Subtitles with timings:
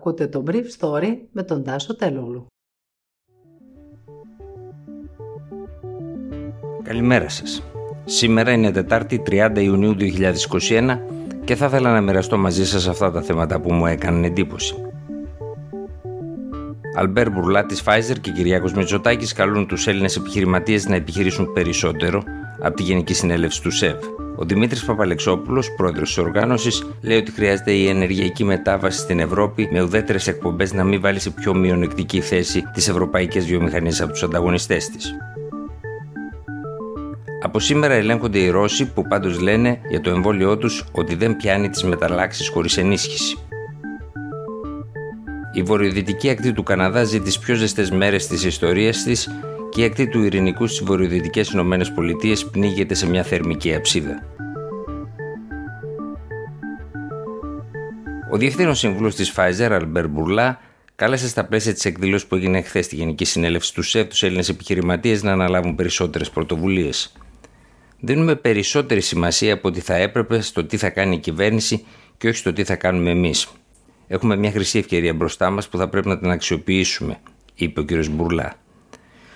[0.00, 2.46] Ακούτε το Brief Story με τον Τάσο Τελούλου.
[6.82, 7.62] Καλημέρα σας.
[8.04, 10.98] Σήμερα είναι Τετάρτη 30 Ιουνίου 2021
[11.44, 14.74] και θα ήθελα να μοιραστώ μαζί σας αυτά τα θέματα που μου έκαναν εντύπωση.
[16.96, 22.22] Αλμπέρ Μπουρλά της Pfizer και Κυριάκος Μητσοτάκης καλούν τους Έλληνες επιχειρηματίες να επιχειρήσουν περισσότερο
[22.60, 24.19] από τη Γενική Συνέλευση του ΣΕΒ.
[24.40, 29.82] Ο Δημήτρης Παπαλεξόπουλος, πρόεδρος της οργάνωσης, λέει ότι χρειάζεται η ενεργειακή μετάβαση στην Ευρώπη με
[29.82, 34.88] ουδέτερες εκπομπές να μην βάλει σε πιο μειονεκτική θέση τις ευρωπαϊκές βιομηχανίες από τους ανταγωνιστές
[34.88, 35.14] της.
[37.42, 41.68] Από σήμερα ελέγχονται οι Ρώσοι που πάντως λένε για το εμβόλιό τους ότι δεν πιάνει
[41.68, 43.38] τις μεταλλάξεις χωρίς ενίσχυση.
[45.52, 49.28] Η βορειοδυτική ακτή του Καναδά ζει τις πιο ζεστές μέρες της ιστορίας της
[49.70, 54.26] και η ακτή του Ειρηνικού στις βορειοδυτικές Ηνωμένες Πολιτείες πνίγεται σε μια θερμική αψίδα.
[58.32, 60.60] Ο Διευθύνων Συμβούλος της Pfizer, Αλμπέρ Μπουρλά,
[60.94, 64.48] κάλεσε στα πλαίσια της εκδήλωσης που έγινε χθες στη Γενική Συνέλευση του ΣΕΒ τους Έλληνες
[64.48, 67.12] επιχειρηματίες να αναλάβουν περισσότερες πρωτοβουλίες.
[68.00, 71.84] Δίνουμε περισσότερη σημασία από ό,τι θα έπρεπε στο τι θα κάνει η κυβέρνηση
[72.18, 73.48] και όχι στο τι θα κάνουμε εμείς.
[74.06, 77.18] Έχουμε μια χρυσή ευκαιρία μπροστά μας που θα πρέπει να την αξιοποιήσουμε,
[77.54, 77.90] είπε ο κ.
[78.10, 78.54] Μπουρλά.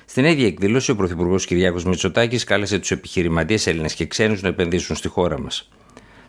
[0.04, 4.96] Στην ίδια εκδήλωση, ο Πρωθυπουργός Κυριάκος Μητσοτάκης κάλεσε τους επιχειρηματίες Έλληνες και ξένους να επενδύσουν
[4.96, 5.70] στη χώρα μας.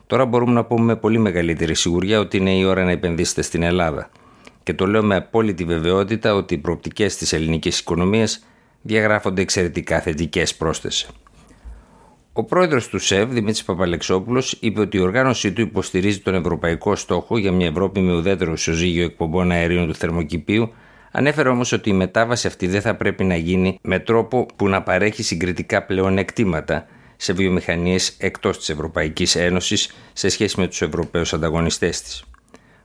[0.08, 3.64] Τώρα μπορούμε να πούμε με πολύ μεγαλύτερη σιγουριά ότι είναι η ώρα να επενδύσετε στην
[3.64, 4.10] Ελλάδα.
[4.64, 8.46] Και το λέω με απόλυτη βεβαιότητα ότι οι προοπτικές της ελληνικής οικονομίας
[8.82, 11.08] διαγράφονται εξαιρετικά θετικές πρόσθεσε.
[12.34, 17.38] Ο πρόεδρος του ΣΕΒ, Δημήτρης Παπαλεξόπουλος, είπε ότι η οργάνωσή του υποστηρίζει τον ευρωπαϊκό στόχο
[17.38, 20.74] για μια Ευρώπη με ουδέτερο ισοζύγιο εκπομπών αερίων του θερμοκηπίου,
[21.18, 24.84] ανέφερε όμως ότι η μετάβαση αυτή δεν θα πρέπει να γίνει με τρόπο που να
[24.84, 26.86] παρέχει συγκριτικά πλεονεκτήματα
[27.16, 32.24] σε βιομηχανίες εκτός της Ευρωπαϊκής Ένωσης σε σχέση με τους Ευρωπαίους ανταγωνιστές της.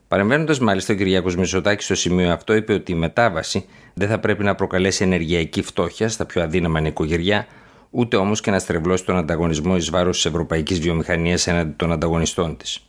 [0.07, 4.43] Παρεμβαίνοντας μάλιστα, ο Κυριακό Μητσοτάκης στο σημείο αυτό είπε ότι η μετάβαση δεν θα πρέπει
[4.43, 7.47] να προκαλέσει ενεργειακή φτώχεια στα πιο αδύναμα νοικοκυριά,
[7.89, 12.57] ούτε όμως και να στρεβλώσει τον ανταγωνισμό εις βάρος της ευρωπαϊκής βιομηχανίας έναντι των ανταγωνιστών
[12.57, 12.85] της.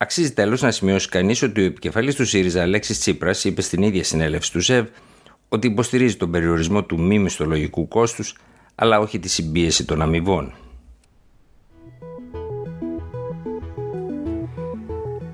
[0.00, 4.04] Αξίζει τέλος να σημειώσει κανείς ότι ο επικεφαλής του ΣΥΡΙΖΑ, Αλέξης Τσίπρας, είπε στην ίδια
[4.04, 4.86] συνέλευση του ΣΕΒ
[5.48, 8.36] ότι υποστηρίζει τον περιορισμό του μη μισθολογικού κόστους,
[8.74, 10.54] αλλά όχι τη συμπίεση των αμοιβών.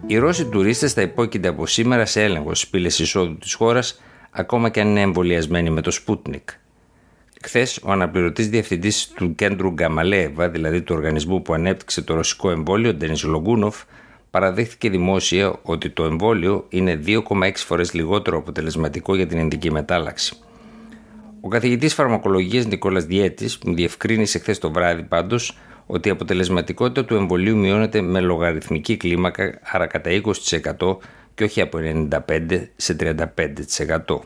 [0.06, 4.00] Οι Ρώσοι τουρίστες θα υπόκεινται από σήμερα σε έλεγχο στις πύλες εισόδου της χώρας,
[4.30, 6.44] ακόμα και αν είναι εμβολιασμένοι με το Sputnik.
[7.42, 12.94] Χθες, ο αναπληρωτής διευθυντής του κέντρου Γκαμαλέβα, δηλαδή του οργανισμού που ανέπτυξε το ρωσικό εμβόλιο,
[12.94, 13.82] Ντένι Λογκούνοφ,
[14.34, 20.36] παραδέχθηκε δημόσια ότι το εμβόλιο είναι 2,6 φορές λιγότερο αποτελεσματικό για την ενδική μετάλλαξη.
[21.40, 27.14] Ο καθηγητής φαρμακολογίας Νικόλας Διέτης μου διευκρίνησε χθες το βράδυ πάντως ότι η αποτελεσματικότητα του
[27.14, 30.96] εμβολίου μειώνεται με λογαριθμική κλίμακα, άρα κατά 20%
[31.34, 31.78] και όχι από
[32.28, 34.20] 95% σε 35%.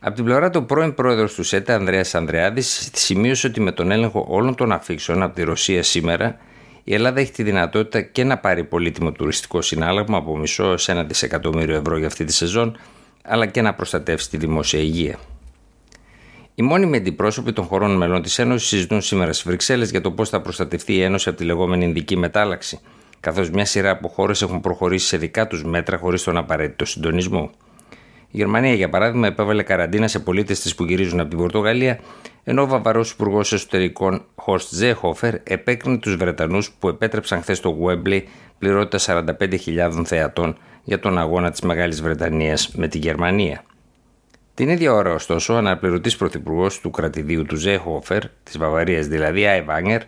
[0.00, 4.26] Από την πλευρά του πρώην πρόεδρος του ΣΕΤΑ, Ανδρέας Ανδρεάδης, σημείωσε ότι με τον έλεγχο
[4.28, 6.38] όλων των αφήξεων από τη Ρωσία σήμερα,
[6.84, 11.04] η Ελλάδα έχει τη δυνατότητα και να πάρει πολύτιμο τουριστικό συνάλλαγμα από μισό έω ένα
[11.04, 12.78] δισεκατομμύριο ευρώ για αυτή τη σεζόν,
[13.22, 15.18] αλλά και να προστατεύσει τη δημόσια υγεία.
[16.54, 20.28] Οι μόνιμοι αντιπρόσωποι των χωρών μελών της Ένωσης συζητούν σήμερα στις Βρυξέλλες για το πώς
[20.28, 22.80] θα προστατευτεί η Ένωση από τη λεγόμενη Ινδική μετάλλαξη,
[23.20, 27.50] καθώς μια σειρά από χώρες έχουν προχωρήσει σε δικά τους μέτρα χωρίς τον απαραίτητο συντονισμό.
[28.30, 32.00] Η Γερμανία, για παράδειγμα, επέβαλε καραντίνα σε πολίτες της που γυρίζουν από την Πορτογαλία,
[32.44, 38.28] ενώ ο Βαβαρός Υπουργός Εσωτερικών Χορστ Ζέχοφερ επέκρινε τους Βρετανούς που επέτρεψαν χθες στο Γουέμπλι
[38.58, 43.64] πληρότητα 45.000 θεατών για τον αγώνα της Μεγάλης Βρετανίας με τη Γερμανία.
[44.54, 49.62] Την ίδια ώρα, ωστόσο, ο αναπληρωτής πρωθυπουργός του κρατηδίου του Ζέχοφερ, της Βαβαρίας δηλαδή, Άι
[49.62, 50.02] Βάγνερ,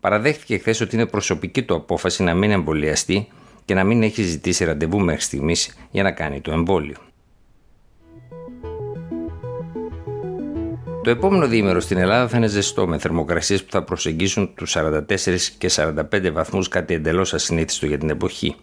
[0.00, 3.28] παραδέχτηκε χθες ότι είναι προσωπική του απόφαση να μην εμβολιαστεί
[3.64, 6.96] και να μην έχει ζητήσει ραντεβού μέχρι στιγμής για να κάνει το εμβόλιο.
[11.10, 15.00] Το επόμενο διήμερο στην Ελλάδα θα είναι ζεστό με θερμοκρασίες που θα προσεγγίσουν τους 44
[15.58, 18.56] και 45 βαθμούς, κάτι εντελώς ασυνήθιστο για την εποχή.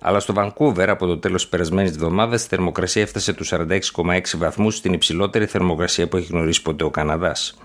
[0.00, 4.76] Αλλά στο Βανκούβερ από το τέλος της περασμένης εβδομάδας η θερμοκρασία έφτασε τους 46,6 βαθμούς,
[4.76, 7.58] στην υψηλότερη θερμοκρασία που έχει γνωρίσει ποτέ ο Καναδάς.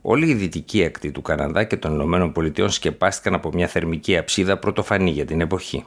[0.00, 5.10] Όλη η δυτική ακτή του Καναδά και των ΗΠΑ σκεπάστηκαν από μια θερμική αψίδα πρωτοφανή
[5.10, 5.84] για την εποχή.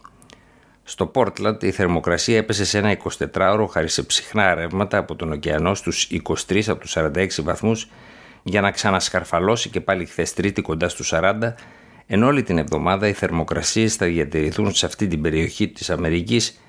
[0.87, 2.97] Στο Πόρτλαντ η θερμοκρασία έπεσε σε ένα
[3.33, 6.07] 24ωρο χάρη σε ψυχνά ρεύματα από τον ωκεανό στους
[6.47, 7.89] 23 από τους 46 βαθμούς
[8.43, 11.53] για να ξανασκαρφαλώσει και πάλι χθες τρίτη κοντά στους 40
[12.07, 16.61] ενώ όλη την εβδομάδα οι θερμοκρασίες θα διατηρηθούν σε αυτή την περιοχή της Αμερικής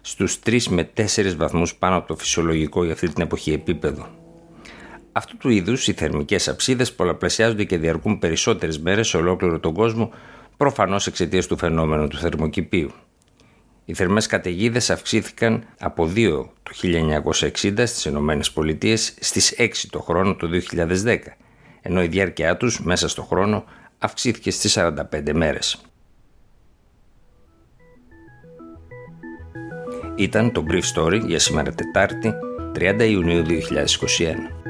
[0.00, 4.06] στους 3 με 4 βαθμούς πάνω από το φυσιολογικό για αυτή την εποχή επίπεδο.
[5.12, 10.10] Αυτού του είδους οι θερμικές αψίδες πολλαπλασιάζονται και διαρκούν περισσότερες μέρες σε ολόκληρο τον κόσμο
[10.56, 12.90] προφανώς εξαιτίας του φαινόμενου του θερμοκηπίου.
[13.92, 16.72] Οι θερμές καταιγίδες αυξήθηκαν από 2 το
[17.32, 21.18] 1960 στις Ηνωμένες Πολιτείες στις 6 το χρόνο το 2010,
[21.82, 23.64] ενώ η διάρκεια τους μέσα στο χρόνο
[23.98, 25.82] αυξήθηκε στις 45 μέρες.
[30.16, 32.32] Ήταν το Brief Story για σήμερα Τετάρτη,
[32.74, 34.61] 30 Ιουνίου 2021.